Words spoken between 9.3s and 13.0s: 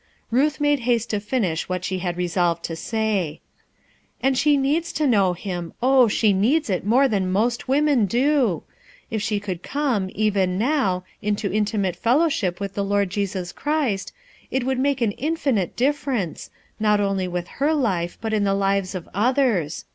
could come, even now, into intimate fellowship with the